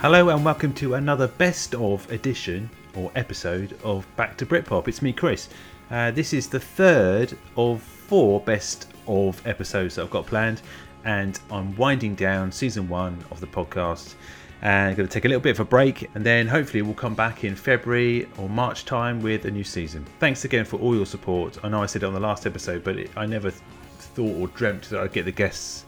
[0.00, 4.86] Hello and welcome to another best of edition or episode of Back to Britpop.
[4.86, 5.48] It's me, Chris.
[5.90, 10.62] Uh, this is the third of four best of episodes that I've got planned,
[11.04, 14.14] and I'm winding down season one of the podcast.
[14.62, 16.94] And I'm going to take a little bit of a break, and then hopefully we'll
[16.94, 20.06] come back in February or March time with a new season.
[20.20, 21.58] Thanks again for all your support.
[21.64, 24.46] I know I said it on the last episode, but it, I never thought or
[24.46, 25.86] dreamt that I'd get the guests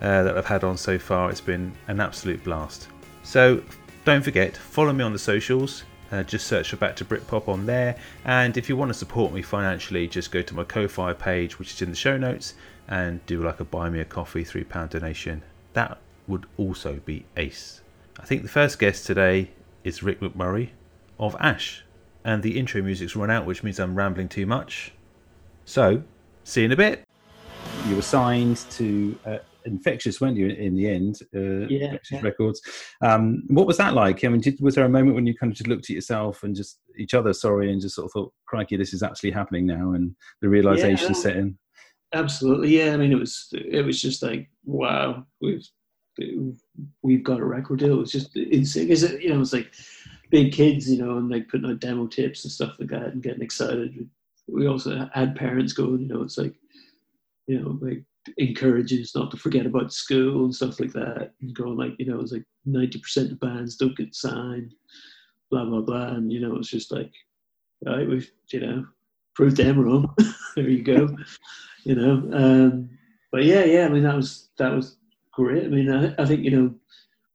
[0.00, 1.28] uh, that I've had on so far.
[1.28, 2.88] It's been an absolute blast.
[3.30, 3.62] So
[4.04, 5.84] don't forget, follow me on the socials.
[6.10, 7.96] Uh, just search for Back to Britpop on there.
[8.24, 11.72] And if you want to support me financially, just go to my Ko-fi page, which
[11.72, 12.54] is in the show notes,
[12.88, 15.44] and do like a buy me a coffee three pound donation.
[15.74, 17.82] That would also be ace.
[18.18, 19.52] I think the first guest today
[19.84, 20.70] is Rick McMurray
[21.20, 21.84] of Ash,
[22.24, 24.90] and the intro music's run out, which means I'm rambling too much.
[25.64, 26.02] So,
[26.42, 27.04] see you in a bit.
[27.86, 30.48] You were signed to uh, infectious, weren't you?
[30.48, 32.20] In the end, uh, Yeah, infectious yeah.
[32.22, 32.60] records.
[33.02, 34.24] Um, what was that like?
[34.24, 36.42] I mean, did, was there a moment when you kind of just looked at yourself
[36.42, 39.66] and just each other, sorry, and just sort of thought, "Crikey, this is actually happening
[39.66, 41.20] now," and the realization Yeah.
[41.20, 41.58] set in.
[42.12, 42.92] Absolutely, yeah.
[42.92, 45.66] I mean, it was it was just like wow, we've
[47.02, 47.94] we've got a record deal.
[47.94, 48.88] It was just insane.
[48.88, 49.72] Because you know, it was like
[50.30, 53.22] big kids, you know, and like putting out demo tapes and stuff like that, and
[53.22, 54.08] getting excited.
[54.48, 56.54] We also had parents going, you know, it's like
[57.46, 58.02] you know, like
[58.38, 62.20] encourages not to forget about school and stuff like that, and going like, you know,
[62.20, 64.74] it's like ninety percent of bands don't get signed,
[65.50, 67.12] blah blah blah, and you know, it's just like,
[67.86, 68.86] all right, we've you know
[69.34, 70.14] proved them wrong.
[70.56, 71.08] there you go.
[71.84, 72.30] you know.
[72.32, 72.90] Um,
[73.32, 73.86] but yeah, yeah.
[73.86, 74.96] I mean, that was that was
[75.32, 75.64] great.
[75.64, 76.74] I mean, I, I think you know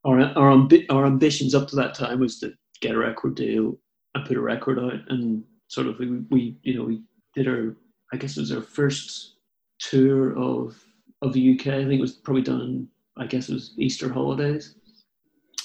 [0.06, 3.78] our our ambi- our ambitions up to that time was to get a record deal
[4.13, 7.02] and put a record out, and sort of we, we you know we
[7.33, 7.75] did our
[8.13, 9.34] I guess it was our first
[9.80, 10.81] tour of
[11.22, 11.68] of the UK.
[11.68, 12.62] I think it was probably done.
[12.62, 12.88] In,
[13.18, 14.75] I guess it was Easter holidays.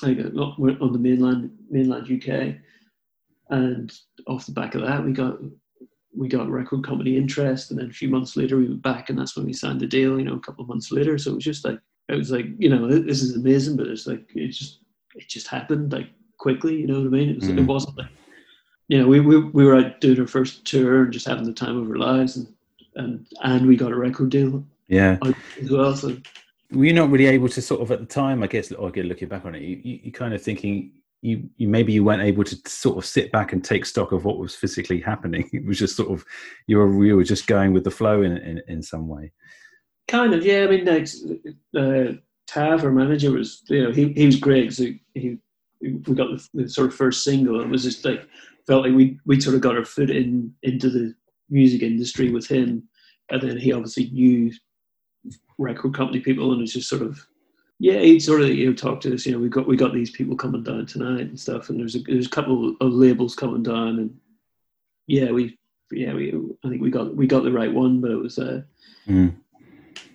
[0.02, 2.56] I got we're on the mainland mainland UK,
[3.50, 3.92] and
[4.26, 5.38] off the back of that, we got
[6.16, 9.18] we got record company interest, and then a few months later we went back, and
[9.18, 10.18] that's when we signed the deal.
[10.18, 11.18] You know, a couple of months later.
[11.18, 11.78] So it was just like
[12.08, 14.80] it was like you know this is amazing, but it's like it just
[15.14, 16.76] it just happened like quickly.
[16.76, 17.30] You know what I mean?
[17.30, 17.66] It was it Mm.
[17.66, 18.10] wasn't like
[18.88, 21.52] you know we, we we were out doing our first tour and just having the
[21.52, 22.46] time of our lives, and
[22.96, 25.18] and and we got a record deal Yeah.
[25.60, 25.94] as well.
[25.96, 26.16] So
[26.72, 29.06] were you not really able to sort of at the time i guess or again
[29.06, 32.22] looking back on it you, you, you kind of thinking you, you maybe you weren't
[32.22, 35.64] able to sort of sit back and take stock of what was physically happening it
[35.66, 36.24] was just sort of
[36.68, 39.32] you were you were just going with the flow in in, in some way
[40.08, 40.64] Kind of, yeah.
[40.64, 41.06] I mean, like
[41.76, 42.14] uh,
[42.48, 44.72] Tav, our manager, was you know he he was great.
[44.72, 45.38] So he
[45.80, 47.60] we got the, the sort of first single.
[47.60, 48.26] And It was just like
[48.66, 51.14] felt like we we sort of got our foot in into the
[51.50, 52.88] music industry with him,
[53.30, 54.52] and then he obviously knew
[55.58, 57.24] record company people, and it's just sort of
[57.82, 59.24] yeah, he'd sort of you know talk to us.
[59.24, 61.96] You know, we got we got these people coming down tonight and stuff, and there's
[61.96, 64.18] a there's a couple of labels coming down, and
[65.06, 65.58] yeah, we
[65.90, 66.34] yeah we
[66.64, 68.62] I think we got we got the right one, but it was uh.
[69.08, 69.34] Mm.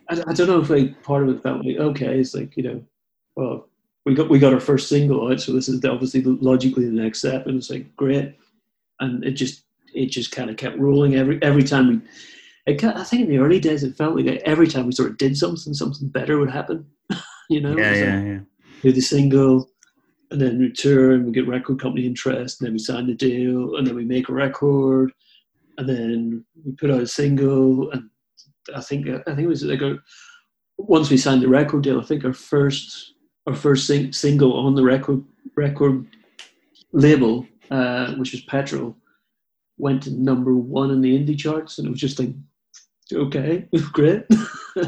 [0.08, 2.64] I, I don't know if like part of it felt like okay, it's like you
[2.64, 2.84] know,
[3.36, 3.68] well,
[4.06, 7.20] we got we got our first single out, so this is obviously logically the next
[7.20, 8.38] step, and it's like great,
[9.00, 9.65] and it just
[9.96, 12.02] it just kind of kept rolling every every time we.
[12.66, 15.12] It, ki- I think in the early days it felt like every time we sort
[15.12, 16.86] of did something, something better would happen.
[17.50, 18.40] you know, yeah was like, yeah yeah
[18.82, 19.70] do the single,
[20.32, 23.14] and then we tour and we get record company interest, and then we sign the
[23.14, 25.12] deal, and then we make a record,
[25.78, 28.10] and then we put out a single, and
[28.76, 29.98] I think I think it was like a,
[30.78, 33.14] once we signed the record deal, I think our first
[33.48, 35.24] our first sing, single on the record
[35.56, 36.06] record
[36.92, 38.96] label, uh, which was Petrol,
[39.78, 42.34] went to number one in the indie charts, and it was just like,
[43.14, 44.24] okay, great.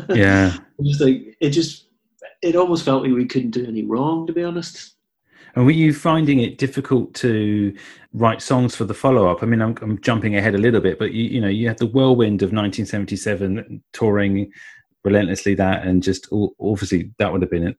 [0.10, 1.88] yeah It was like it just
[2.44, 4.94] it almost felt like we couldn't do any wrong, to be honest.
[5.56, 7.74] and were you finding it difficult to
[8.14, 11.14] write songs for the follow-up i mean i'm, I'm jumping ahead a little bit but
[11.14, 14.52] you, you know you had the whirlwind of 1977 touring
[15.04, 16.28] relentlessly that and just
[16.60, 17.76] obviously that would have been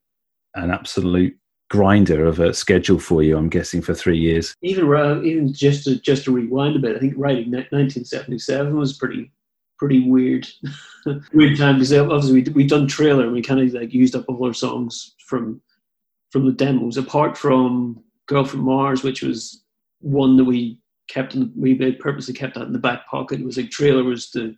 [0.54, 1.37] an absolute
[1.69, 4.87] grinder of a schedule for you i'm guessing for three years Even
[5.25, 9.31] even just to just to rewind a bit, I think writing 1977 was pretty
[9.79, 10.49] pretty weird
[11.32, 14.25] weird time because obviously we we done trailer and we kind of like used up
[14.29, 15.61] all our songs from
[16.31, 19.64] from the demos apart from Girl from Mars, which was
[20.00, 20.79] one that we
[21.09, 23.41] kept in we purposely kept that in the back pocket.
[23.41, 24.55] It was like trailer was the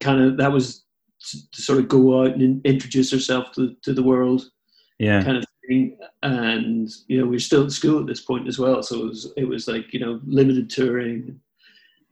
[0.00, 0.84] kind of that was
[1.30, 4.50] to, sort of go out and introduce herself to, to the world
[4.98, 5.44] yeah kind of.
[5.68, 9.04] And you know, we are still at school at this point as well, so it
[9.04, 11.40] was it was like you know limited touring,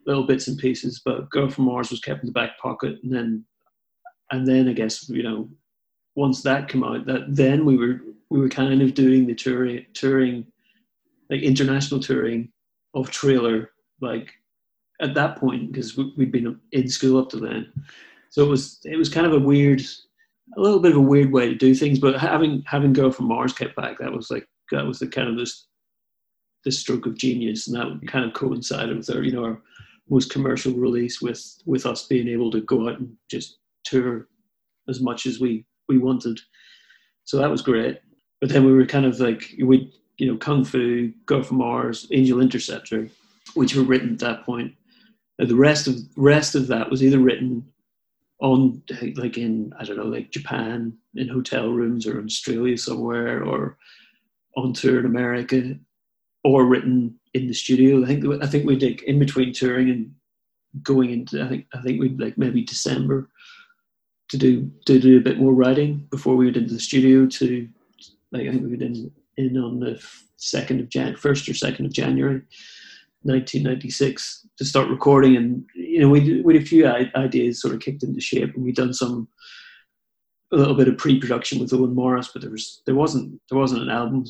[0.06, 1.02] little bits and pieces.
[1.04, 3.44] But Girl from Mars was kept in the back pocket, and then
[4.30, 5.48] and then I guess you know
[6.14, 8.00] once that came out, that then we were
[8.30, 10.46] we were kind of doing the touring, touring,
[11.28, 12.50] like international touring
[12.94, 13.70] of Trailer,
[14.00, 14.32] like
[15.00, 17.72] at that point because we'd been in school up to then.
[18.30, 19.82] So it was it was kind of a weird,
[20.56, 21.98] a little bit of a weird way to do things.
[21.98, 25.28] But having having Girl from Mars kept back, that was like that was the kind
[25.28, 25.66] of this
[26.64, 29.62] the stroke of genius, and that kind of coincided with our you know our
[30.08, 34.28] most commercial release with with us being able to go out and just tour
[34.88, 36.40] as much as we we wanted.
[37.24, 38.00] So that was great.
[38.40, 42.08] But then we were kind of like we you know Kung Fu, Girl from Mars,
[42.10, 43.08] Angel Interceptor,
[43.54, 44.74] which were written at that point.
[45.38, 47.64] And the rest of rest of that was either written
[48.40, 48.82] on
[49.16, 53.76] like in I don't know like Japan in hotel rooms or Australia somewhere or
[54.56, 55.76] on tour in America
[56.44, 58.02] or written in the studio.
[58.02, 60.14] I think I think we did in between touring and
[60.82, 63.28] going into I think I think we'd like maybe December
[64.30, 67.68] to do to do a bit more writing before we went into the studio to
[68.32, 70.02] like I think we went in in on the
[70.36, 72.40] second of Jan first or second of January
[73.22, 77.80] 1996 to start recording and you know we we had a few ideas sort of
[77.80, 79.28] kicked into shape and we'd done some
[80.52, 83.82] a little bit of pre-production with Owen Morris but there was there wasn't there wasn't
[83.82, 84.24] an album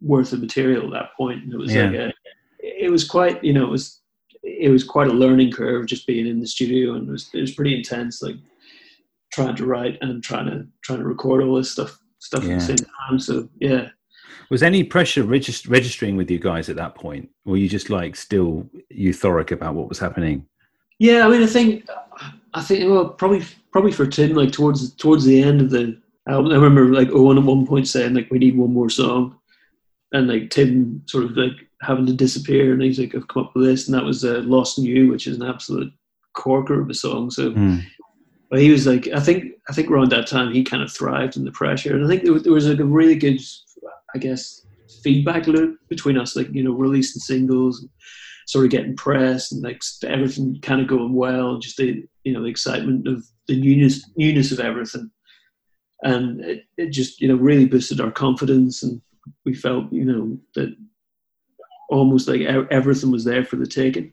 [0.00, 1.86] worth of material at that point and it was yeah.
[1.86, 2.12] like a,
[2.62, 4.00] it was quite you know it was
[4.42, 7.40] it was quite a learning curve just being in the studio and it was it
[7.40, 8.36] was pretty intense like
[9.32, 12.52] trying to write and trying to trying to record all this stuff stuff yeah.
[12.52, 13.88] at the same time so yeah
[14.50, 17.28] was any pressure regist- registering with you guys at that point?
[17.44, 20.46] Were you just like still euphoric about what was happening?
[20.98, 21.88] Yeah, I mean, I think,
[22.54, 23.42] I think, well, probably,
[23.72, 25.98] probably for Tim, like towards towards the end of the
[26.28, 29.38] album, I remember like Owen at one point saying like we need one more song,
[30.12, 33.52] and like Tim sort of like having to disappear, and he's like, I've come up
[33.54, 35.92] with this, and that was uh, Lost in You, which is an absolute
[36.34, 37.30] corker of a song.
[37.30, 37.52] So.
[37.52, 37.84] Mm.
[38.50, 41.36] But he was like, I think, I think around that time he kind of thrived
[41.36, 43.40] in the pressure, and I think there was, there was like a really good
[44.14, 44.66] I guess,
[45.02, 47.90] feedback loop between us, like, you know, releasing singles, and
[48.46, 52.42] sort of getting press and like everything kind of going well, just the, you know,
[52.42, 55.08] the excitement of the newness, newness of everything.
[56.02, 58.82] And it, it just, you know, really boosted our confidence.
[58.82, 59.00] And
[59.44, 60.74] we felt, you know, that
[61.90, 64.12] almost like everything was there for the taking.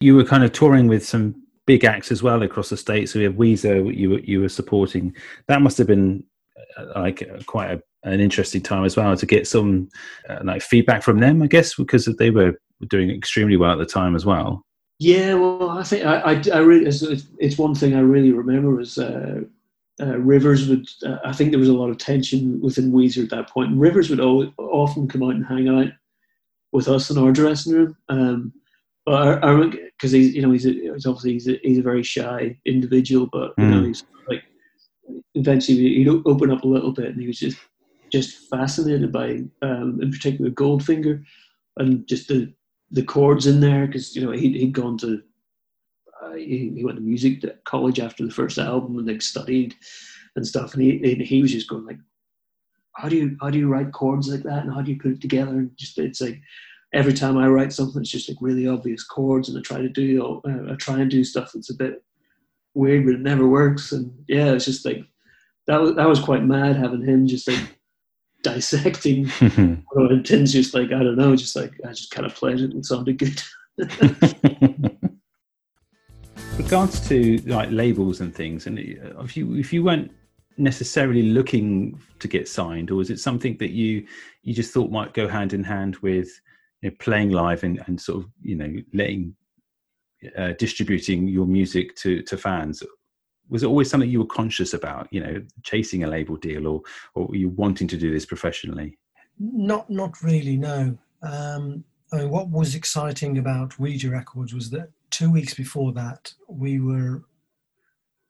[0.00, 3.12] You were kind of touring with some big acts as well across the states.
[3.12, 5.14] So we have Weezer, you were, you were supporting.
[5.46, 6.24] That must have been
[6.76, 9.88] uh, like quite a an interesting time as well to get some
[10.28, 13.86] uh, like feedback from them, I guess, because they were doing extremely well at the
[13.86, 14.64] time as well.
[15.00, 17.02] Yeah, well, I think I, I, I really, it's,
[17.38, 19.42] it's, one thing I really remember was uh,
[20.00, 23.30] uh, Rivers would, uh, I think there was a lot of tension within Weezer at
[23.30, 23.70] that point.
[23.70, 25.92] And Rivers would always, often come out and hang out
[26.72, 27.96] with us in our dressing room.
[28.08, 28.52] Um,
[29.06, 32.58] but because he's, you know, he's, a, he's obviously he's a, he's a very shy
[32.66, 33.70] individual, but you mm.
[33.70, 34.42] know, he's like
[35.34, 37.56] eventually he'd open up a little bit, and he was just
[38.10, 41.24] just fascinated by, um, in particular, Goldfinger,
[41.76, 42.52] and just the
[42.90, 45.22] the chords in there because you know he he'd gone to
[46.22, 49.74] uh, he, he, went to music college after the first album and like studied
[50.36, 51.98] and stuff, and he and he was just going like,
[52.94, 55.12] how do you how do you write chords like that and how do you put
[55.12, 55.52] it together?
[55.52, 56.40] And just it's like
[56.92, 59.88] every time I write something, it's just like really obvious chords, and I try to
[59.88, 62.02] do uh, I try and do stuff that's a bit
[62.74, 63.92] weird, but it never works.
[63.92, 65.04] And yeah, it's just like
[65.66, 67.77] that was that was quite mad having him just like
[68.42, 69.30] dissecting
[69.92, 72.72] or intends just like I don't know, just like I just kind of played it
[72.72, 73.42] and sounded good.
[76.56, 80.10] Regards to like labels and things, and if you if you weren't
[80.56, 84.06] necessarily looking to get signed, or was it something that you
[84.42, 86.28] you just thought might go hand in hand with
[86.82, 89.34] you know, playing live and, and sort of you know letting
[90.36, 92.82] uh, distributing your music to to fans
[93.48, 96.82] was it always something you were conscious about you know chasing a label deal or
[97.14, 98.98] or you wanting to do this professionally?
[99.38, 100.96] Not not really no.
[101.22, 106.32] Um, I mean, what was exciting about Wiiija Records was that two weeks before that
[106.48, 107.24] we were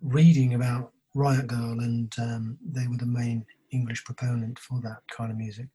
[0.01, 5.31] reading about Riot Grrrl and um, they were the main English proponent for that kind
[5.31, 5.67] of music.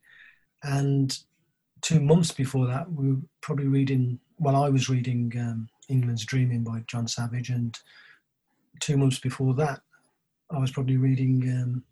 [0.62, 1.16] And
[1.82, 6.64] two months before that we were probably reading well I was reading um, England's Dreaming
[6.64, 7.78] by John Savage and
[8.80, 9.80] two months before that,
[10.50, 11.84] I was probably reading, um,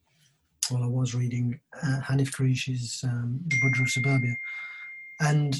[0.71, 4.37] well, I was reading uh, Hanif Kureishi's um, The Buddha of Suburbia.
[5.21, 5.57] And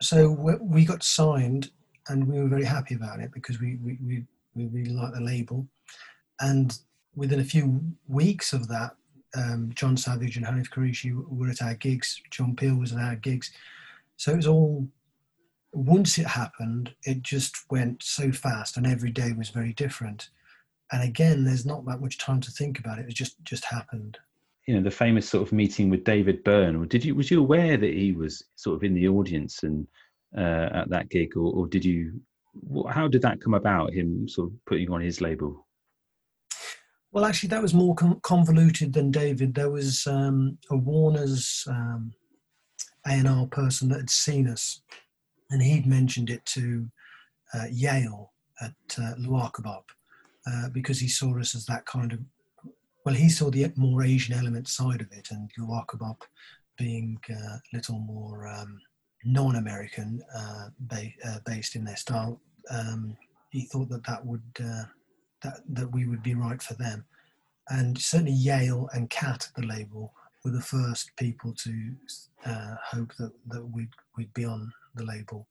[0.00, 0.30] so
[0.60, 1.70] we got signed
[2.08, 5.20] and we were very happy about it because we, we, we, we really liked the
[5.20, 5.66] label.
[6.40, 6.76] And
[7.14, 8.96] within a few weeks of that,
[9.36, 12.20] um, John Savage and Hanif Kureishi were at our gigs.
[12.30, 13.50] John Peel was at our gigs.
[14.16, 14.88] So it was all
[15.76, 20.28] once it happened, it just went so fast, and every day was very different.
[20.92, 23.06] And again, there's not that much time to think about it.
[23.08, 24.18] It just just happened.
[24.66, 27.40] you know the famous sort of meeting with David Byrne, or did you was you
[27.40, 29.86] aware that he was sort of in the audience and
[30.36, 32.20] uh, at that gig, or, or did you?
[32.88, 33.92] How did that come about?
[33.92, 35.66] Him sort of putting on his label.
[37.12, 39.54] Well, actually, that was more convoluted than David.
[39.54, 42.12] There was um, a Warner's um,
[43.06, 44.82] A&R person that had seen us,
[45.50, 46.88] and he'd mentioned it to
[47.54, 49.14] uh, Yale at uh,
[50.46, 52.20] uh, because he saw us as that kind of
[53.04, 56.24] well, he saw the more Asian element side of it, and Luaka Bop
[56.78, 58.80] being uh, a little more um,
[59.24, 62.40] non-American uh, ba- uh, based in their style.
[62.70, 63.16] Um,
[63.50, 64.84] he thought that that would uh,
[65.42, 67.04] that that we would be right for them,
[67.68, 71.94] and certainly Yale and Cat, the label, were the first people to
[72.46, 75.48] uh, hope that that we'd we'd be on the label.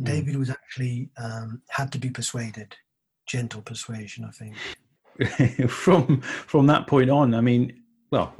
[0.00, 0.06] Mm.
[0.06, 2.74] David was actually um, had to be persuaded,
[3.26, 5.70] gentle persuasion, I think.
[5.70, 8.34] from from that point on, I mean, well,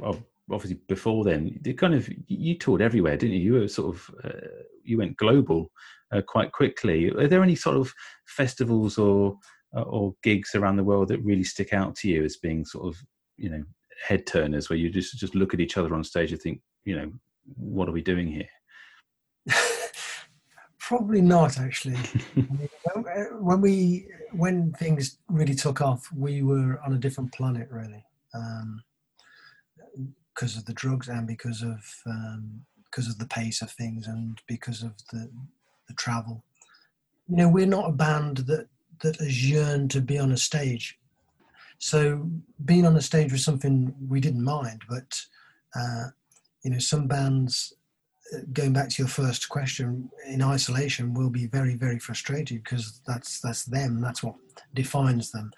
[0.51, 3.41] obviously before then, you kind of you toured everywhere, didn't you?
[3.41, 4.47] You were sort of uh,
[4.83, 5.71] you went global
[6.11, 7.09] uh, quite quickly.
[7.11, 7.93] Are there any sort of
[8.25, 9.37] festivals or
[9.75, 12.87] uh, or gigs around the world that really stick out to you as being sort
[12.87, 13.01] of
[13.37, 13.63] you know
[14.07, 16.95] head turners, where you just just look at each other on stage and think, you
[16.95, 17.11] know,
[17.55, 18.49] what are we doing here?
[20.79, 21.97] Probably not, actually.
[23.39, 28.03] when we when things really took off, we were on a different planet, really,
[28.33, 28.83] um,
[30.33, 34.41] because of the drugs and because of um, because of the pace of things and
[34.47, 35.29] because of the
[35.87, 36.43] the travel.
[37.27, 38.67] You know, we're not a band that
[39.01, 40.97] that has yearned to be on a stage.
[41.81, 42.29] So
[42.63, 45.19] being on a stage was something we didn't mind, but
[45.75, 46.09] uh,
[46.63, 47.73] you know, some bands
[48.53, 53.41] going back to your first question, in isolation will be very, very frustrated because that's
[53.41, 53.99] that's them.
[53.99, 54.35] That's what
[54.75, 55.51] defines them.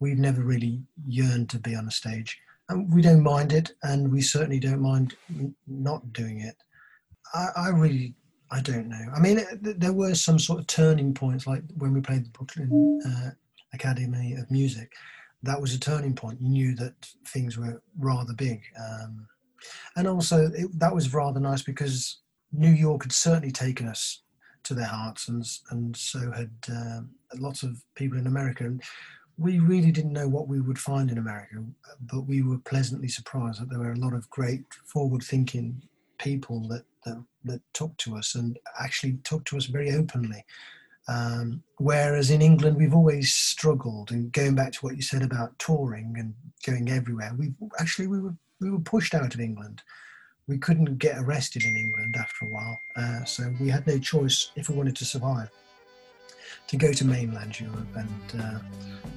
[0.00, 2.36] We've never really yearned to be on a stage,
[2.68, 5.14] and we don't mind it, and we certainly don't mind
[5.68, 6.56] not doing it.
[7.34, 8.14] I, I really,
[8.50, 9.06] I don't know.
[9.14, 13.00] I mean, there were some sort of turning points, like when we played the Brooklyn
[13.06, 13.30] uh,
[13.72, 14.90] Academy of Music.
[15.42, 16.40] That was a turning point.
[16.40, 16.94] You knew that
[17.26, 18.62] things were rather big.
[18.78, 19.26] Um,
[19.96, 22.20] and also it, that was rather nice because
[22.52, 24.22] New York had certainly taken us
[24.64, 27.00] to their hearts, and and so had uh,
[27.36, 28.64] lots of people in America.
[28.64, 28.82] And
[29.36, 31.64] we really didn't know what we would find in America,
[32.00, 35.82] but we were pleasantly surprised that there were a lot of great forward-thinking
[36.18, 40.44] people that that, that talked to us and actually talked to us very openly.
[41.08, 44.10] Um, whereas in England, we've always struggled.
[44.10, 46.34] And going back to what you said about touring and
[46.66, 49.82] going everywhere, we actually we were we were pushed out of England.
[50.46, 54.50] We couldn't get arrested in England after a while, uh, so we had no choice
[54.56, 55.50] if we wanted to survive
[56.68, 58.58] to go to mainland Europe, and uh,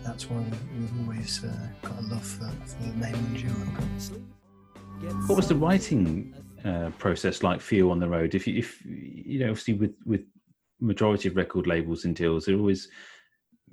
[0.03, 0.43] that's why
[0.77, 5.27] we've, always uh, got a love for, for, mainland Europe.
[5.27, 6.33] What was the writing
[6.63, 8.35] uh, process like for you on the road?
[8.35, 10.21] If you, if you know, obviously with with
[10.81, 12.89] majority of record labels and deals, they're always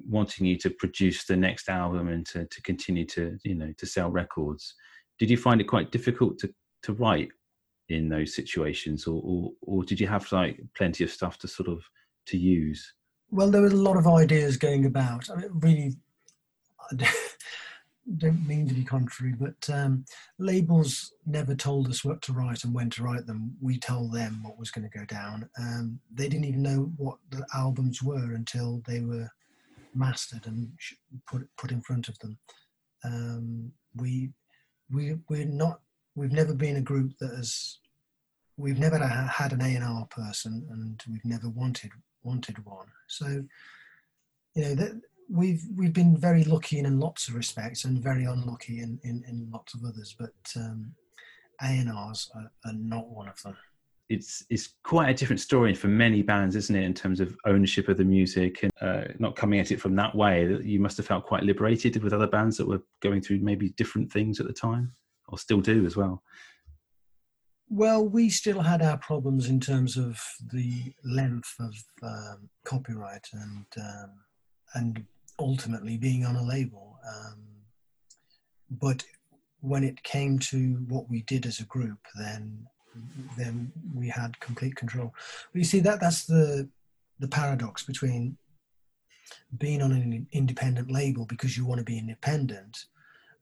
[0.07, 3.87] wanting you to produce the next album and to, to continue to you know to
[3.87, 4.75] sell records.
[5.19, 6.53] Did you find it quite difficult to
[6.85, 7.31] to write
[7.89, 11.69] in those situations or, or, or did you have like plenty of stuff to sort
[11.69, 11.83] of
[12.27, 12.95] to use?
[13.31, 15.29] Well there was a lot of ideas going about.
[15.31, 15.97] I mean really
[18.17, 20.05] don't mean to be contrary but um,
[20.39, 23.55] labels never told us what to write and when to write them.
[23.61, 25.49] We told them what was going to go down.
[25.59, 29.29] Um, they didn't even know what the albums were until they were
[29.95, 30.71] mastered and
[31.27, 32.39] put put in front of them.
[33.05, 34.31] Um, we
[34.91, 35.81] we we're not
[36.15, 37.79] we've never been a group that has
[38.57, 41.91] we've never had an A&R person and we've never wanted
[42.23, 42.89] wanted one.
[43.07, 43.45] So
[44.55, 45.01] you know that
[45.31, 49.49] we've we've been very lucky in, lots of respects and very unlucky in, in, in
[49.53, 50.93] lots of others but um,
[51.63, 53.57] A&Rs are, are not one of them
[54.09, 57.89] it's it's quite a different story for many bands, isn't it, in terms of ownership
[57.89, 60.59] of the music and uh, not coming at it from that way.
[60.63, 64.11] You must have felt quite liberated with other bands that were going through maybe different
[64.11, 64.93] things at the time,
[65.29, 66.23] or still do as well.
[67.69, 70.19] Well, we still had our problems in terms of
[70.53, 74.11] the length of um, copyright and um,
[74.75, 75.05] and
[75.39, 76.99] ultimately being on a label.
[77.09, 77.45] Um,
[78.71, 79.05] but
[79.61, 82.67] when it came to what we did as a group, then
[83.37, 85.15] then we had complete control.
[85.53, 86.69] But you see that that's the
[87.21, 88.37] the paradox between
[89.59, 92.87] being on an independent label because you want to be independent,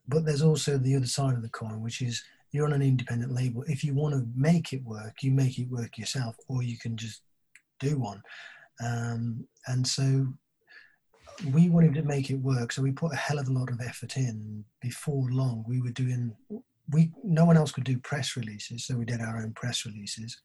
[0.09, 2.23] but there's also the other side of the coin, which is
[2.53, 3.65] you're on an independent label.
[3.67, 6.97] If you want to make it work, you make it work yourself, or you can
[6.97, 7.23] just
[7.81, 8.23] do one.
[8.85, 10.27] Um, and so
[11.53, 13.81] we wanted to make it work, so we put a hell of a lot of
[13.81, 14.65] effort in.
[14.81, 16.35] Before long, we were doing
[16.91, 20.41] we no one else could do press releases, so we did our own press releases.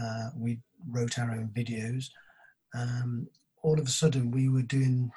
[0.00, 2.06] Uh, we wrote our own videos.
[2.74, 3.28] Um,
[3.62, 5.10] all of a sudden, we were doing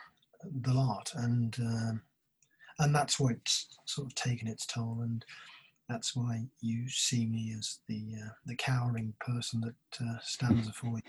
[0.61, 2.01] the lot, and um,
[2.79, 5.23] and that's what's sort of taken its toll, and
[5.87, 10.99] that's why you see me as the uh, the cowering person that uh, stands before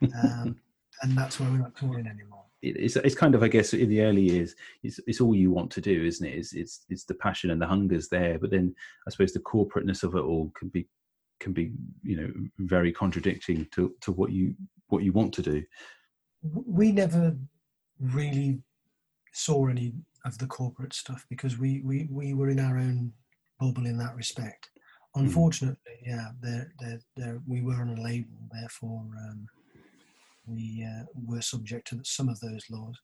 [0.00, 0.56] you, um,
[1.02, 4.02] and that's why we're not touring anymore it's it's kind of I guess in the
[4.02, 6.36] early years it's it's all you want to do, isn't it?
[6.36, 8.74] It's it's it's the passion and the hunger's there, but then
[9.06, 10.86] I suppose the corporateness of it all can be
[11.38, 14.54] can be you know very contradicting to to what you
[14.88, 15.62] what you want to do.
[16.42, 17.36] We never
[17.98, 18.60] really
[19.32, 19.94] saw any
[20.26, 23.12] of the corporate stuff because we we we were in our own
[23.58, 24.68] bubble in that respect.
[25.14, 25.22] Hmm.
[25.22, 26.06] Unfortunately, mm.
[26.06, 29.02] yeah, there there we were on a label, therefore.
[29.18, 29.48] Um,
[30.50, 32.98] we uh, were subject to some of those laws.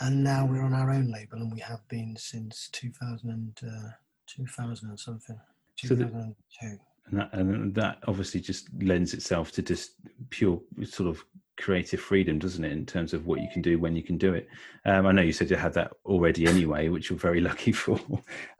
[0.00, 3.90] And now we're on our own label, and we have been since 2000 and, uh,
[4.26, 5.38] 2000 and something,
[5.76, 6.34] 2002.
[6.60, 6.78] So
[7.10, 9.94] and that, and that obviously just lends itself to just
[10.30, 11.22] pure sort of
[11.58, 14.34] creative freedom, doesn't it, in terms of what you can do when you can do
[14.34, 14.48] it?
[14.86, 17.98] Um, I know you said you had that already anyway, which you're very lucky for.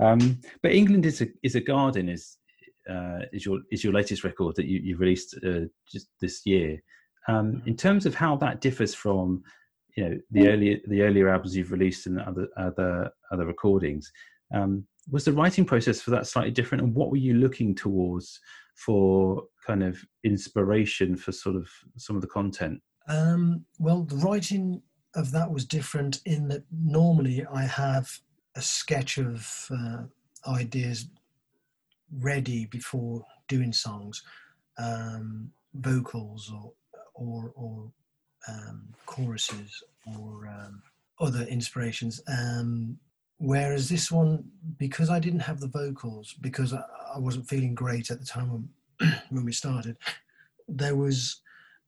[0.01, 2.37] Um, but England is a is a garden is
[2.91, 6.83] uh, is your is your latest record that you, you released uh, just this year.
[7.29, 9.43] Um, in terms of how that differs from,
[9.97, 14.11] you know, the earlier the earlier albums you've released and other other other recordings,
[14.55, 16.83] um, was the writing process for that slightly different?
[16.83, 18.41] And what were you looking towards
[18.75, 22.81] for kind of inspiration for sort of some of the content?
[23.09, 24.83] Um, well, the writing
[25.15, 28.11] of that was different in that normally I have
[28.55, 30.03] a sketch of uh,
[30.49, 31.07] ideas
[32.19, 34.23] ready before doing songs,
[34.79, 36.73] um, vocals or
[37.15, 37.91] or, or
[38.49, 40.83] um, choruses or um,
[41.21, 42.21] other inspirations.
[42.27, 42.99] Um,
[43.39, 44.45] whereas this one,
[44.79, 46.83] because I didn't have the vocals, because I,
[47.15, 49.97] I wasn't feeling great at the time when, when we started,
[50.69, 51.41] there was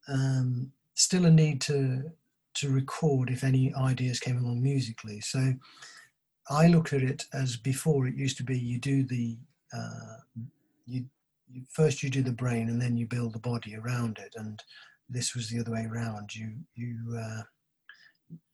[0.09, 2.11] um, still a need to
[2.55, 5.21] to record if any ideas came along musically.
[5.21, 5.55] So
[6.49, 9.37] I look at it as before it used to be you do the
[9.77, 10.19] uh,
[10.87, 11.05] you,
[11.51, 14.63] you, first you do the brain and then you build the body around it and
[15.09, 16.35] this was the other way around.
[16.35, 17.43] You you uh,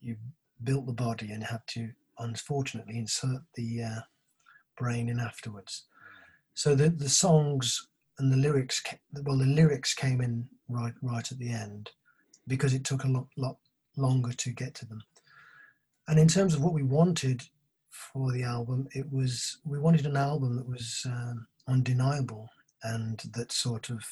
[0.00, 0.16] you
[0.64, 4.00] built the body and had to unfortunately insert the uh,
[4.76, 5.86] brain in afterwards.
[6.54, 8.82] So the the songs and the lyrics
[9.22, 11.90] well the lyrics came in right right at the end
[12.46, 13.56] because it took a lot lot
[13.96, 15.02] longer to get to them.
[16.08, 17.42] And in terms of what we wanted
[17.90, 22.48] for the album, it was we wanted an album that was um, undeniable
[22.82, 24.02] and that sort of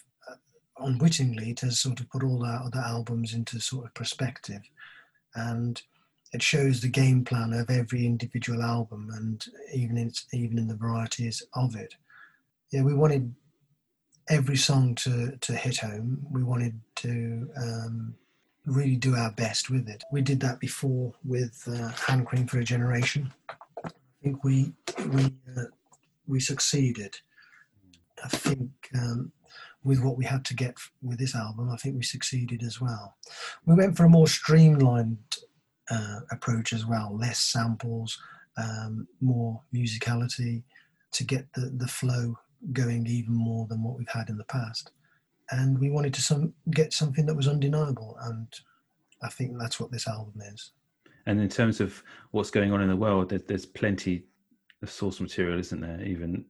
[0.80, 4.62] unwittingly to sort of put all our other albums into sort of perspective.
[5.34, 5.80] And
[6.32, 10.76] it shows the game plan of every individual album and even in even in the
[10.76, 11.94] varieties of it.
[12.70, 13.34] Yeah we wanted
[14.28, 16.26] every song to to hit home.
[16.30, 18.14] We wanted to um,
[18.66, 20.04] really do our best with it.
[20.12, 23.32] We did that before with uh, hand cream for a generation.
[23.84, 23.90] I
[24.22, 24.72] think we
[25.12, 25.64] we uh,
[26.26, 27.16] we succeeded.
[28.22, 29.32] I think um,
[29.84, 33.16] with what we had to get with this album, I think we succeeded as well.
[33.64, 35.18] We went for a more streamlined
[35.90, 38.18] uh, approach as well, less samples,
[38.56, 40.62] um, more musicality
[41.12, 42.36] to get the, the flow
[42.72, 44.90] going even more than what we've had in the past.
[45.50, 48.48] And we wanted to some, get something that was undeniable, and
[49.22, 50.72] I think that's what this album is.
[51.26, 54.24] And in terms of what's going on in the world, there's, there's plenty
[54.82, 56.02] of source material, isn't there?
[56.02, 56.44] Even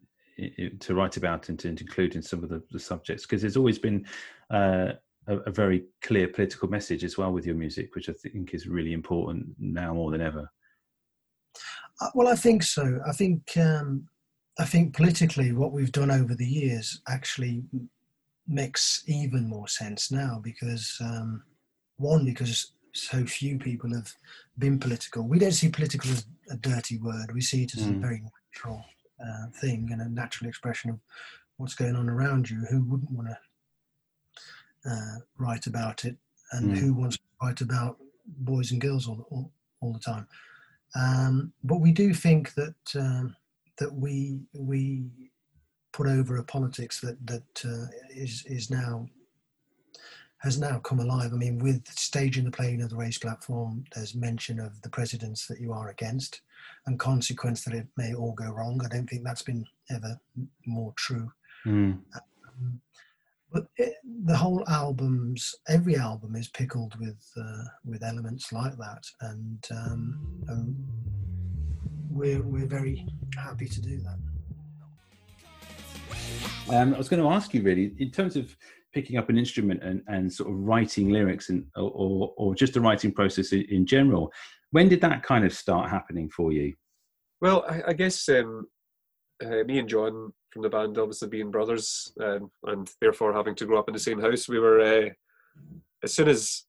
[0.80, 3.78] to write about and to include in some of the, the subjects because there's always
[3.78, 4.06] been
[4.50, 4.92] uh,
[5.26, 8.68] a, a, very clear political message as well with your music, which I think is
[8.68, 10.48] really important now more than ever.
[12.00, 13.00] Uh, well, I think so.
[13.06, 14.06] I think um,
[14.58, 17.64] I think politically, what we've done over the years actually
[18.46, 21.42] makes even more sense now because um,
[21.96, 24.12] one because so few people have
[24.58, 25.26] been political.
[25.26, 27.32] We don't see political as a dirty word.
[27.34, 27.96] We see it as mm.
[27.96, 28.22] a very
[28.54, 28.84] natural
[29.24, 30.98] uh, thing and a natural expression of
[31.56, 32.64] what's going on around you.
[32.70, 36.16] Who wouldn't want to uh, write about it,
[36.52, 36.78] and mm.
[36.78, 40.26] who wants to write about boys and girls all all, all the time?
[40.94, 43.36] Um, but we do think that um,
[43.78, 45.04] that we we
[45.92, 49.06] put over a politics that that uh, is is now
[50.38, 51.32] has now come alive.
[51.32, 55.46] I mean, with staging the playing of the race platform, there's mention of the presidents
[55.46, 56.42] that you are against
[56.86, 58.80] and consequence that it may all go wrong.
[58.84, 60.18] I don't think that's been ever
[60.66, 61.30] more true.
[61.66, 62.00] Mm.
[62.14, 62.80] Um,
[63.52, 63.94] but it,
[64.24, 70.44] the whole albums, every album is pickled with uh, with elements like that, and, um,
[70.48, 70.76] and
[72.10, 74.18] we're we're very happy to do that.
[76.70, 78.54] Um, I was going to ask you really, in terms of
[78.92, 82.80] picking up an instrument and, and sort of writing lyrics and or, or just the
[82.80, 84.32] writing process in, in general,
[84.70, 86.74] when did that kind of start happening for you?
[87.40, 88.66] Well, I, I guess um,
[89.44, 93.66] uh, me and John from the band, obviously being brothers um, and therefore having to
[93.66, 95.08] grow up in the same house, we were uh,
[96.02, 96.64] as soon as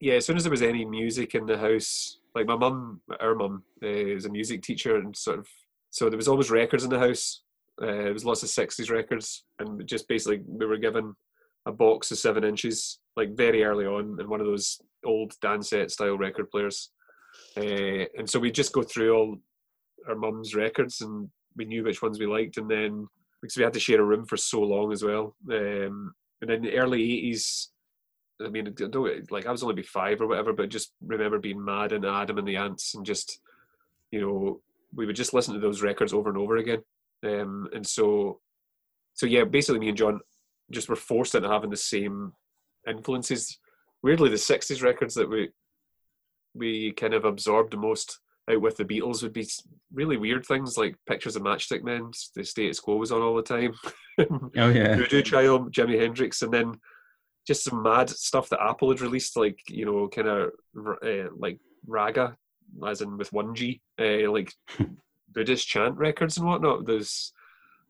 [0.00, 3.34] yeah, as soon as there was any music in the house, like my mum, our
[3.34, 5.48] mum, uh, is a music teacher, and sort of
[5.90, 7.42] so there was always records in the house.
[7.80, 11.14] Uh, there was lots of '60s records, and just basically we were given
[11.66, 15.90] a box of seven inches, like very early on, in one of those old Dansette
[15.90, 16.90] style record players.
[17.56, 19.38] Uh, and so we just go through all
[20.08, 23.06] our mum's records, and we knew which ones we liked, and then
[23.40, 25.36] because we had to share a room for so long as well.
[25.50, 27.68] Um, and in the early '80s,
[28.44, 31.38] I mean, I don't, like I was only be five or whatever, but just remember
[31.38, 33.40] being mad into Adam and the Ants, and just
[34.10, 34.60] you know,
[34.94, 36.82] we would just listen to those records over and over again.
[37.24, 38.40] Um, and so,
[39.14, 40.20] so yeah, basically, me and John
[40.70, 42.32] just were forced into having the same
[42.88, 43.58] influences.
[44.02, 45.50] Weirdly, the '60s records that we
[46.54, 48.18] we kind of absorbed the most
[48.50, 49.48] out with the Beatles would be
[49.92, 52.10] really weird things like pictures of Matchstick Men.
[52.34, 53.72] The Status Quo was on all the time.
[54.18, 56.74] oh yeah, Voodoo Child, Jimi Hendrix, and then
[57.46, 60.50] just some mad stuff that Apple had released, like you know, kind of
[61.02, 62.36] uh, like raga,
[62.86, 64.52] as in with one G, uh, like
[65.34, 66.86] Buddhist chant records and whatnot.
[66.86, 67.32] There's,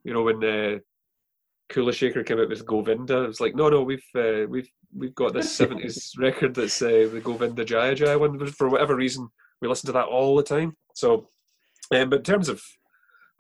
[0.04, 0.78] you know, when uh,
[1.70, 5.14] Kula Shaker came out with Govinda, it was like, no, no, we've uh, we've we've
[5.14, 8.46] got this '70s record that's uh, the Govinda Jaya Jaya one.
[8.46, 9.28] For whatever reason,
[9.60, 10.76] we listen to that all the time.
[10.94, 11.28] So,
[11.90, 12.62] um, but in terms of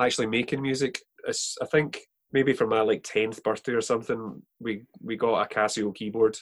[0.00, 2.00] actually making music, I think
[2.32, 6.38] maybe for my like 10th birthday or something, we we got a Casio keyboard,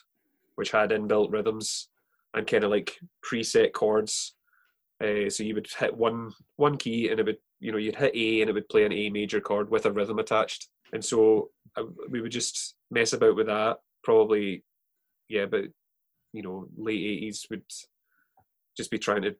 [0.55, 1.88] which had inbuilt rhythms
[2.35, 4.35] and kind of like preset chords.
[5.03, 8.14] Uh, so you would hit one one key and it would you know you'd hit
[8.14, 10.68] A and it would play an A major chord with a rhythm attached.
[10.92, 11.51] And so
[12.08, 13.78] we would just mess about with that.
[14.02, 14.64] Probably,
[15.28, 15.64] yeah, but
[16.32, 17.64] you know, late eighties would
[18.76, 19.35] just be trying to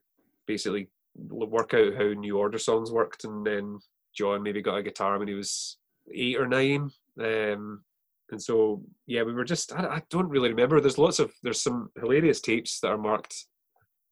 [0.47, 3.79] basically work out how New Order songs worked, and then
[4.15, 5.77] John maybe got a guitar when he was
[6.13, 6.91] eight or nine.
[7.19, 7.83] Um,
[8.31, 10.79] and so yeah, we were just I, I, don't really remember.
[10.81, 13.45] There's lots of there's some hilarious tapes that are marked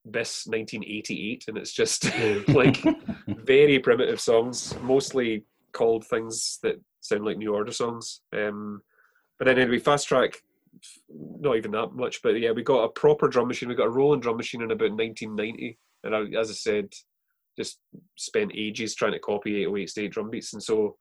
[0.04, 2.04] this 1988, and it's just
[2.48, 2.82] like
[3.26, 8.22] very primitive songs, mostly called things that sound like New Order songs.
[8.32, 8.82] Um,
[9.38, 10.40] but then anyway, fast track,
[11.08, 13.68] not even that much, but yeah, we got a proper drum machine.
[13.68, 16.92] We got a Roland drum machine in about 1990, and I, as I said,
[17.58, 17.78] just
[18.16, 20.96] spent ages trying to copy 808 state drum beats, and so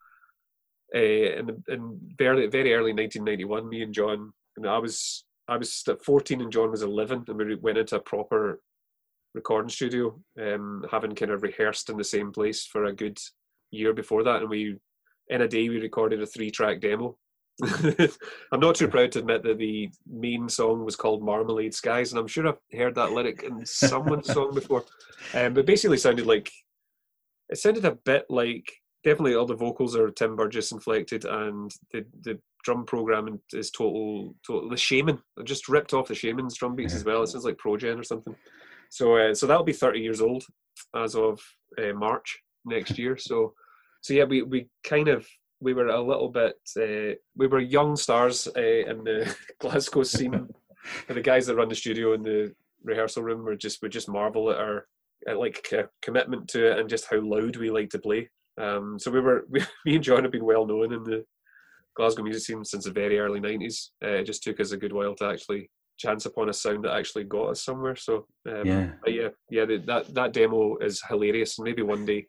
[0.94, 5.84] uh, in, in very very early 1991, me and John, and I was I was
[6.04, 8.60] 14 and John was 11, and we went into a proper
[9.34, 13.20] recording studio, um, having kind of rehearsed in the same place for a good
[13.72, 14.78] year before that, and we
[15.32, 17.18] in a day we recorded a three-track demo.
[18.52, 22.20] I'm not too proud to admit that the main song was called Marmalade Skies, and
[22.20, 24.84] I'm sure I've heard that lyric in someone's song before.
[25.34, 26.52] Um, but basically, sounded like
[27.50, 28.72] it sounded a bit like
[29.04, 34.36] definitely all the vocals are Tim Burgess inflected, and the the drum programming is total
[34.46, 34.70] total.
[34.70, 37.22] The Shamen I just ripped off the Shamen's drum beats as well.
[37.22, 38.36] It sounds like Progen or something.
[38.90, 40.44] So uh, so that'll be 30 years old
[40.96, 41.40] as of
[41.78, 43.18] uh, March next year.
[43.18, 43.54] So
[44.02, 45.28] so yeah, we we kind of
[45.60, 50.34] we were a little bit uh, we were young stars uh, in the Glasgow scene.
[50.34, 50.50] and
[51.08, 54.50] the guys that run the studio and the rehearsal room were just would just marvel
[54.52, 54.88] at our
[55.28, 58.30] at like commitment to it and just how loud we like to play.
[58.60, 61.26] Um, so we were, we, me and John have been well known in the
[61.96, 63.90] Glasgow music scene since the very early 90s.
[64.04, 66.96] Uh, it just took us a good while to actually chance upon a sound that
[66.96, 67.96] actually got us somewhere.
[67.96, 69.66] So um, yeah, yeah, yeah.
[69.66, 72.26] That that demo is hilarious, and maybe one day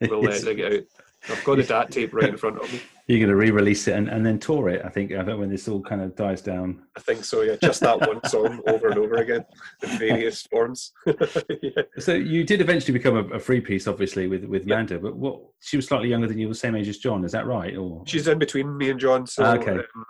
[0.00, 1.02] we'll uh, dig it out.
[1.28, 2.80] I've got the DAT tape right in front of me.
[3.06, 4.82] You're going to re-release it and, and then tour it.
[4.84, 5.12] I think.
[5.12, 6.82] I think when this all kind of dies down.
[6.96, 7.42] I think so.
[7.42, 9.44] Yeah, just that one song over and over again
[9.82, 10.92] in various forms.
[11.06, 11.82] yeah.
[11.98, 14.98] So you did eventually become a, a free piece, obviously, with with Manda.
[14.98, 15.40] But what?
[15.60, 17.24] She was slightly younger than you, the same age as John.
[17.24, 17.76] Is that right?
[17.76, 19.26] Or she's in between me and John.
[19.26, 19.72] So ah, okay.
[19.72, 20.04] Um,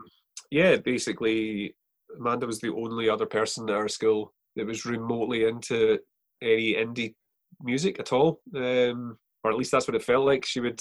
[0.50, 1.74] yeah, basically,
[2.18, 5.98] Amanda was the only other person at our school that was remotely into
[6.42, 7.14] any indie
[7.62, 8.40] music at all.
[8.54, 10.44] Um, or at least that's what it felt like.
[10.44, 10.80] She would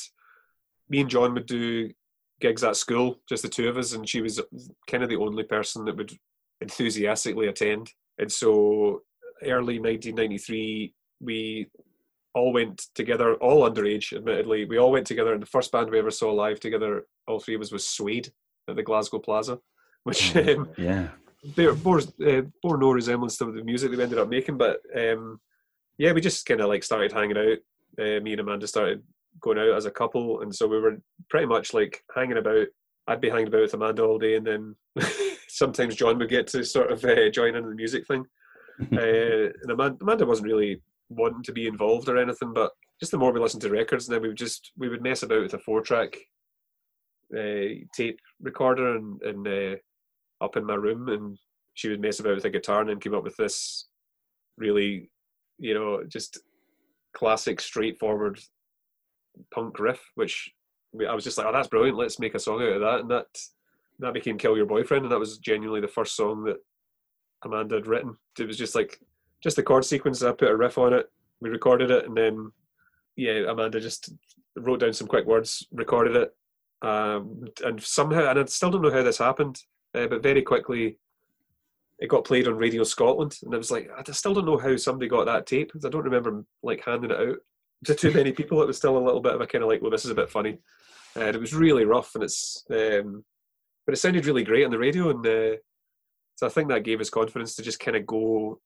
[0.89, 1.91] me and John would do
[2.41, 4.41] gigs at school, just the two of us, and she was
[4.89, 6.11] kind of the only person that would
[6.61, 7.91] enthusiastically attend.
[8.17, 9.01] And so,
[9.43, 11.67] early 1993, we
[12.33, 14.65] all went together, all underage, admittedly.
[14.65, 17.55] We all went together, and the first band we ever saw live together, all three
[17.55, 18.31] of us, was Suede
[18.69, 19.59] at the Glasgow Plaza,
[20.03, 21.09] which oh, um, yeah,
[21.55, 24.57] bore, bore, uh, bore no resemblance to the music we ended up making.
[24.57, 25.39] But um,
[25.97, 27.57] yeah, we just kind of like started hanging out.
[27.99, 29.03] Uh, me and Amanda started
[29.41, 30.97] going out as a couple, and so we were
[31.29, 32.67] pretty much like hanging about.
[33.07, 34.75] I'd be hanging about with Amanda all day, and then
[35.47, 38.25] sometimes John would get to sort of uh, join in the music thing.
[38.93, 43.17] uh, and Amanda, Amanda wasn't really wanting to be involved or anything, but just the
[43.17, 45.53] more we listened to records, and then we would just we would mess about with
[45.53, 46.17] a four track
[47.37, 49.75] uh, tape recorder and, and uh,
[50.43, 51.37] up in my room, and
[51.73, 53.87] she would mess about with a guitar, and then came up with this
[54.57, 55.09] really,
[55.57, 56.39] you know, just
[57.13, 58.39] classic, straightforward
[59.51, 60.51] punk riff, which
[61.07, 61.97] I was just like, oh, that's brilliant.
[61.97, 63.27] Let's make a song out of that, and that
[63.99, 66.57] that became "Kill Your Boyfriend," and that was genuinely the first song that
[67.43, 68.17] Amanda had written.
[68.39, 68.99] It was just like
[69.43, 70.23] just the chord sequence.
[70.23, 71.09] I put a riff on it.
[71.41, 72.51] We recorded it, and then
[73.15, 74.11] yeah, Amanda just
[74.55, 76.35] wrote down some quick words, recorded it,
[76.81, 79.61] um, and somehow, and I still don't know how this happened,
[79.93, 80.97] uh, but very quickly
[81.99, 84.75] it got played on Radio Scotland, and I was like, I still don't know how
[84.77, 85.71] somebody got that tape.
[85.85, 87.37] I don't remember like handing it out
[87.85, 88.61] to too many people.
[88.61, 90.15] It was still a little bit of a kind of like, well, this is a
[90.15, 90.59] bit funny,
[91.15, 93.23] and it was really rough, and it's, um,
[93.85, 95.57] but it sounded really great on the radio, and uh,
[96.35, 98.59] so I think that gave us confidence to just kind of go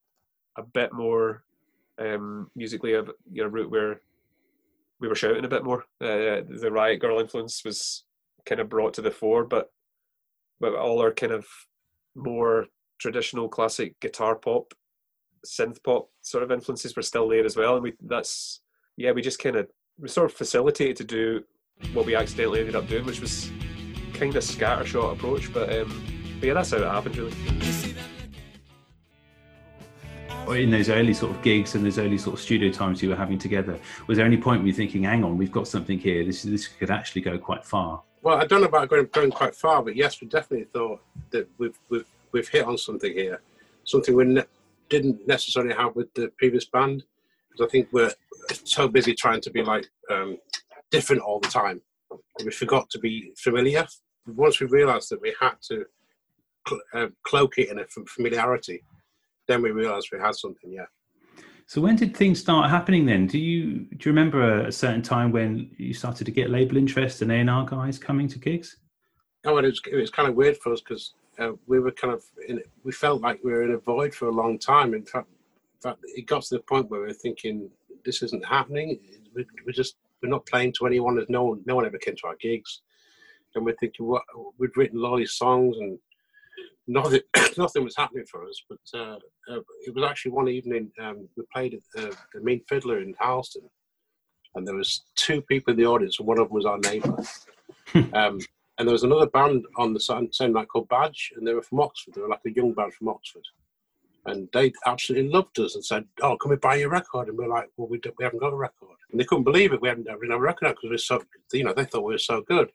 [0.58, 1.44] a bit more
[2.00, 3.04] um, musically, a
[3.48, 4.02] route where
[5.00, 5.86] we were shouting a bit more.
[6.02, 8.06] Uh, the Riot Grrrl influence was
[8.46, 9.70] kind of brought to the fore, but
[10.60, 11.46] but all our kind of
[12.16, 12.68] more
[13.00, 14.74] traditional classic guitar pop,
[15.46, 17.76] synth pop sort of influences were still there as well.
[17.76, 18.62] And we that's
[18.98, 19.68] yeah, we just kind of
[20.00, 21.44] we sort of facilitated to do
[21.94, 23.52] what we accidentally ended up doing, which was
[24.14, 25.52] kind of scattershot approach.
[25.54, 26.04] But um,
[26.40, 27.34] but yeah, that's how it happened really.
[30.52, 33.16] in those early sort of gigs and those early sort of studio times you were
[33.16, 36.24] having together, was there any point where you're thinking, hang on, we've got something here,
[36.24, 38.02] this this could actually go quite far?
[38.22, 41.02] Well, I don't know about going, going quite far, but yes, we definitely thought
[41.32, 43.42] that we've we've we've hit on something here,
[43.84, 44.46] something we ne-
[44.90, 47.04] didn't necessarily have with the previous band,
[47.50, 48.12] because I think we're
[48.64, 50.38] so busy trying to be like um,
[50.92, 51.82] different all the time,
[52.44, 53.86] we forgot to be familiar.
[54.28, 55.86] Once we realised that we had to
[56.68, 58.84] cl- uh, cloak it in a familiarity,
[59.48, 60.72] then we realised we had something.
[60.72, 60.86] Yeah.
[61.66, 63.28] So when did things start happening then?
[63.28, 67.22] Do you do you remember a, certain time when you started to get label interest
[67.22, 68.78] and A&R guys coming to gigs?
[69.46, 72.14] Oh, it was, it was kind of weird for us because uh, we were kind
[72.14, 74.94] of in, we felt like we were in a void for a long time.
[74.94, 77.70] In fact, in fact, it got to the point where we were thinking
[78.06, 79.00] this isn't happening.
[79.36, 81.16] We, we just we're not playing to anyone.
[81.16, 82.82] There's no one, no one ever came to our gigs,
[83.56, 84.24] and we're thinking what
[84.58, 86.00] we'd written all these songs and
[86.88, 87.22] nothing
[87.58, 88.62] nothing was happening for us.
[88.70, 89.18] But uh,
[89.52, 93.16] uh, it was actually one evening um, we played at uh, the Mean Fiddler in
[93.20, 93.70] Harlesden,
[94.56, 97.18] and there was two people in the audience, and one of them was our neighbour.
[98.14, 98.40] um,
[98.80, 101.62] and there was another band on the same, same night called Badge, and they were
[101.62, 102.16] from Oxford.
[102.16, 103.44] They were like a young band from Oxford.
[104.26, 107.46] And they absolutely loved us and said, "Oh, can we buy your record?" And we
[107.46, 109.82] are like, "Well, we, we haven't got a record." And they couldn't believe it.
[109.82, 112.18] We hadn't ever a record because we were so, you know, they thought we were
[112.18, 112.72] so good.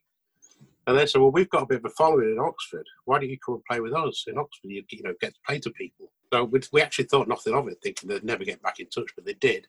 [0.86, 2.86] And they said, "Well, we've got a bit of a following in Oxford.
[3.06, 4.70] Why don't you come and play with us in Oxford?
[4.70, 7.68] You, you know, get to play to people." So we, we actually thought nothing of
[7.68, 9.66] it, thinking they'd never get back in touch, but they did.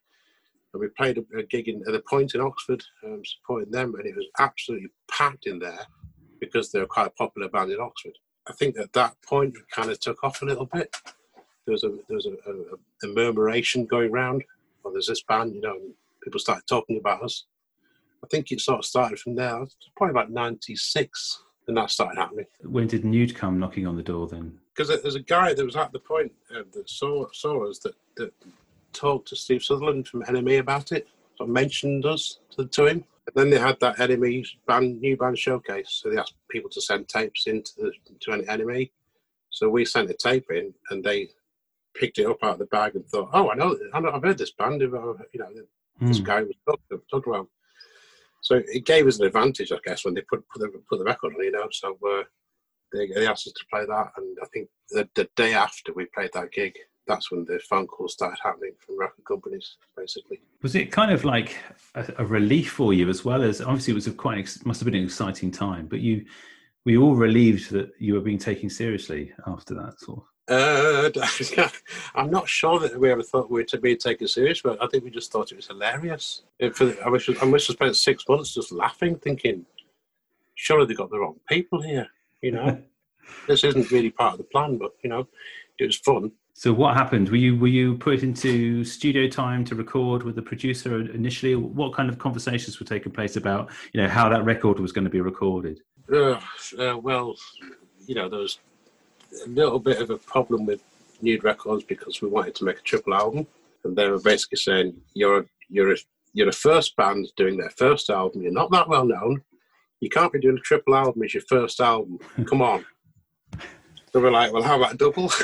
[0.74, 3.96] And we played a, a gig in, at the Point in Oxford, um, supporting them,
[3.96, 5.88] and it was absolutely packed in there
[6.40, 8.18] because they're quite a popular band in Oxford.
[8.48, 10.96] I think at that point it kind of took off a little bit.
[11.70, 14.44] There was a there was a, a, a murmuration going around.
[14.82, 17.46] Well, there's this band, you know, and people started talking about us.
[18.24, 19.68] I think it sort of started from there.
[19.96, 22.48] Probably about '96, and that started happening.
[22.64, 24.58] When did Nude come knocking on the door then?
[24.74, 27.94] Because there's a guy that was at the point uh, that saw saw us that
[28.18, 28.34] that
[28.92, 31.08] talked to Steve Sutherland from NME about it,
[31.40, 33.04] or mentioned us to, to him.
[33.28, 36.82] And then they had that NME band new band showcase, so they asked people to
[36.82, 38.90] send tapes into the to an NME.
[39.52, 41.30] So we sent a tape in, and they
[41.96, 44.24] picked it up out of the bag and thought, "Oh, I know, I know I've
[44.24, 44.82] heard this band.
[44.82, 45.18] You know,
[46.02, 46.24] this mm.
[46.24, 47.48] guy was talking, talking about."
[48.42, 51.06] So it gave us an advantage, I guess, when they put put the, put the
[51.06, 51.44] record on.
[51.44, 52.24] You know, so uh,
[52.94, 56.06] they, they asked us to play that, and I think the, the day after we
[56.06, 56.74] played that gig,
[57.08, 60.40] that's when the phone calls started happening from record companies, basically.
[60.62, 61.58] Was it kind of like
[61.96, 64.86] a, a relief for you as well as obviously it was a quite must have
[64.86, 66.26] been an exciting time, but you
[66.86, 70.24] were you all relieved that you were being taken seriously after that sort of?
[70.50, 71.12] Uh,
[72.16, 74.88] I'm not sure that we ever thought we were to be taken serious, but I
[74.88, 76.42] think we just thought it was hilarious.
[76.74, 79.66] For, I wish I wish I spent six months just laughing, thinking,
[80.56, 82.08] surely they got the wrong people here.
[82.42, 82.82] You know,
[83.48, 85.28] this isn't really part of the plan, but you know,
[85.78, 86.32] it was fun.
[86.54, 87.30] So what happened?
[87.30, 91.56] Were you were you put into studio time to record with the producer initially?
[91.56, 95.06] What kind of conversations were taking place about you know how that record was going
[95.06, 95.82] to be recorded?
[96.12, 96.40] Uh,
[96.80, 97.36] uh, well,
[98.08, 98.60] you know there was
[99.46, 100.82] a little bit of a problem with
[101.22, 103.48] Nude Records because we wanted to make a triple album,
[103.84, 105.98] and they were basically saying you're a, you're a,
[106.34, 108.42] you're a first band doing their first album.
[108.42, 109.42] You're not that well known.
[110.00, 112.20] You can't be doing a triple album as your first album.
[112.46, 112.86] Come on.
[114.12, 115.30] So we're like, well, how about a double?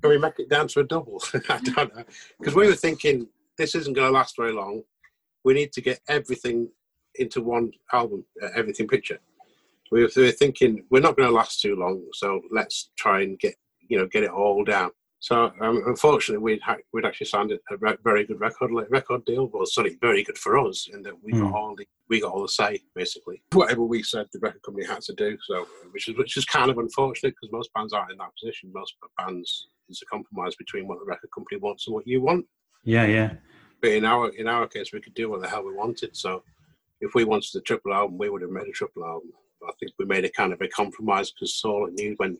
[0.00, 1.22] Can we make it down to a double?
[1.48, 2.04] I don't know.
[2.38, 3.28] Because we were thinking
[3.58, 4.82] this isn't going to last very long.
[5.44, 6.70] We need to get everything
[7.16, 9.18] into one album, uh, everything picture.
[9.90, 13.22] We were, we were thinking we're not going to last too long, so let's try
[13.22, 13.54] and get
[13.88, 14.90] you know get it all down.
[15.20, 19.50] So um, unfortunately, we'd ha- we'd actually signed a re- very good record record deal.
[19.52, 21.54] Well, sorry, very good for us in that we got Mm.
[21.54, 23.42] all the we got all the say basically.
[23.52, 25.36] Whatever we said, the record company had to do.
[25.46, 28.70] So which is which is kind of unfortunate because most bands aren't in that position.
[28.72, 32.44] Most bands it's a compromise between what the record company wants and what you want.
[32.84, 33.32] yeah, yeah.
[33.80, 36.14] But in our in our case, we could do what the hell we wanted.
[36.16, 36.42] So
[37.00, 39.32] if we wanted a triple album, we would have made a triple album.
[39.66, 42.38] I think we made a kind of a compromise because Saul knew when,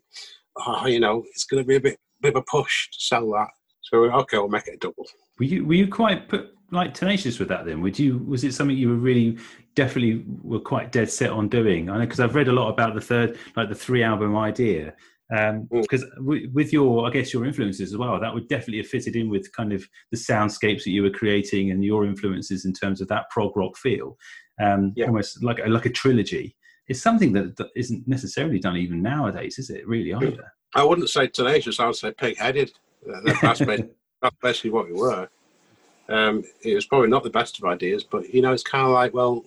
[0.57, 3.31] oh, you know, it's going to be a bit bit of a push to sell
[3.31, 3.49] that.
[3.83, 5.07] So okay, we'll make it a double.
[5.39, 7.81] Were you were you quite put like tenacious with that then?
[7.81, 9.39] Would you was it something you were really
[9.75, 11.89] definitely were quite dead set on doing?
[11.89, 14.95] I know because I've read a lot about the third like the three album idea.
[15.33, 15.69] Mm.
[15.71, 19.15] Because w- with your, I guess your influences as well, that would definitely have fitted
[19.15, 23.01] in with kind of the soundscapes that you were creating and your influences in terms
[23.01, 24.17] of that prog rock feel,
[24.61, 25.07] um, Yeah.
[25.07, 26.57] almost like a, like a trilogy.
[26.88, 29.87] It's something that, isn't necessarily done even nowadays, is it?
[29.87, 30.24] Really hmm.
[30.24, 30.53] either.
[30.74, 31.81] I wouldn't say tenacious.
[31.81, 32.72] I would say pig-headed.
[33.07, 33.88] Uh, that- That's, ba-
[34.22, 35.29] that's basically what we were.
[36.09, 38.92] Um, it was probably not the best of ideas, but you know, it's kind of
[38.92, 39.44] like, well,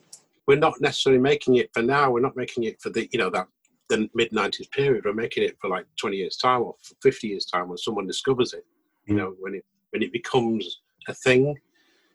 [0.48, 2.12] we're not necessarily making it for now.
[2.12, 3.48] We're not making it for the, you know, that
[3.90, 5.06] the mid '90s period.
[5.06, 8.54] We're making it for like 20 years time or 50 years time when someone discovers
[8.54, 8.64] it.
[9.06, 9.20] You hmm.
[9.20, 11.56] know, when it when it becomes a thing.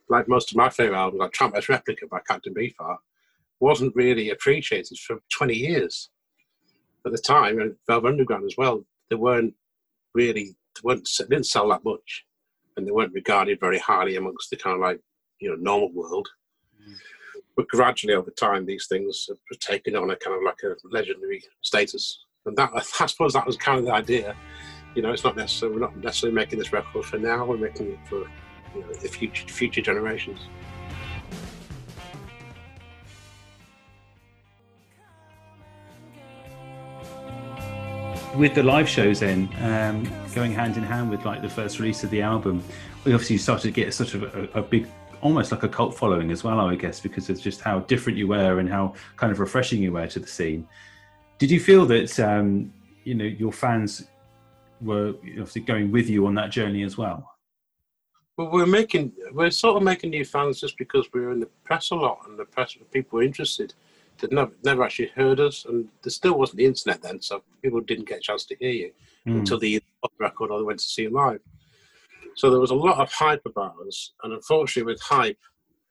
[0.09, 2.99] Like most of my favorite albums, like Trout Mask Replica by Captain Beefheart,
[3.61, 6.11] wasn't really appreciated for 20 years
[7.07, 9.55] at the time, and Velvet Underground as well, they weren't
[10.15, 12.25] really they weren't they didn't sell that much,
[12.77, 15.01] and they weren't regarded very highly amongst the kind of like
[15.41, 16.29] you know normal world.
[16.83, 16.95] Mm.
[17.57, 21.43] But gradually over time, these things have taken on a kind of like a legendary
[21.63, 24.37] status, and that I suppose that was kind of the idea.
[24.95, 27.45] You know, it's not necessarily we're not necessarily making this record for now.
[27.45, 28.21] We're making it for
[28.75, 30.41] you know, the future future generations.
[38.35, 42.05] With the live shows then um, going hand in hand with like the first release
[42.05, 42.63] of the album
[43.05, 44.87] we obviously started to get sort of a, a big
[45.23, 48.29] almost like a cult following as well i guess because of just how different you
[48.29, 50.67] were and how kind of refreshing you were to the scene
[51.39, 52.73] did you feel that um,
[53.05, 54.09] you know your fans
[54.81, 57.37] were obviously going with you on that journey as well
[58.37, 61.49] Well, we're making we're sort of making new fans just because we were in the
[61.65, 63.73] press a lot, and the press people were interested.
[64.19, 67.81] They'd never never actually heard us, and there still wasn't the internet then, so people
[67.81, 68.93] didn't get a chance to hear you
[69.27, 69.39] Mm.
[69.39, 71.41] until they either the record or they went to see you live.
[72.37, 75.39] So there was a lot of hype about us, and unfortunately, with hype,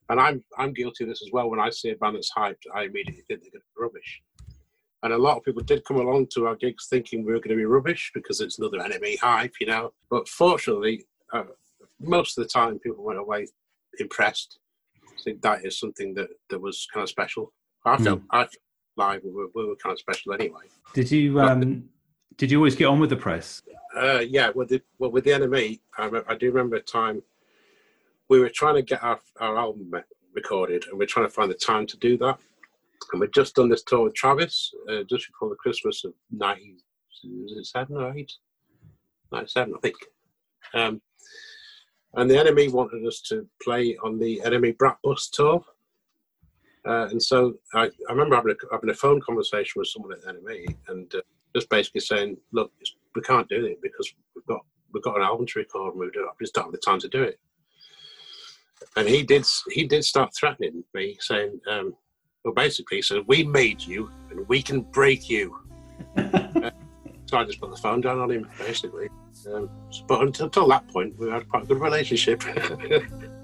[0.09, 1.49] and I'm I'm guilty of this as well.
[1.49, 4.21] When I see a band that's hyped, I immediately think they're going to be rubbish.
[5.03, 7.49] And a lot of people did come along to our gigs thinking we were going
[7.55, 9.93] to be rubbish because it's another NME hype, you know.
[10.09, 11.43] But fortunately, uh,
[11.99, 13.47] most of the time people went away
[13.99, 14.59] impressed.
[15.05, 17.51] I think that is something that, that was kind of special.
[17.85, 18.55] I felt I felt
[18.97, 20.63] live we were, we were kind of special anyway.
[20.93, 21.89] did you um,
[22.37, 23.61] did you always get on with the press
[23.95, 27.21] Uh, yeah, with the well with the NME, I, re- I do remember a time
[28.29, 29.91] we were trying to get our, our album
[30.33, 32.37] recorded, and we're trying to find the time to do that.
[33.11, 37.95] And we'd just done this tour with Travis uh, just before the Christmas of '97
[37.97, 38.33] or eight,
[39.31, 39.95] '97, I think.
[40.73, 41.01] Um,
[42.15, 45.63] and the NME wanted us to play on the NME Brat Bus tour.
[46.85, 50.21] Uh, and so I, I remember having a, having a phone conversation with someone at
[50.21, 51.21] the NME and uh,
[51.55, 52.71] just basically saying, look,
[53.15, 54.61] we can't do it because we've got
[54.93, 57.23] we've got an album to record and we just don't have the time to do
[57.23, 57.39] it.
[58.95, 61.95] And he did he did start threatening me, saying, um,
[62.43, 65.57] well, basically, he said, we made you and we can break you.
[66.55, 66.71] Uh,
[67.25, 69.09] so I just put the phone down on him, basically.
[69.53, 69.69] Um,
[70.07, 72.43] but until, until that point, we had quite a good relationship.